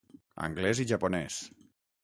Anglès 0.47 0.81
i 0.83 0.87
japonès. 0.93 1.39